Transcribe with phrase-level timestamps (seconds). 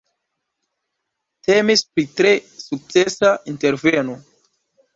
[1.49, 2.33] Temis pri tre
[2.65, 4.21] sukcesa interveno.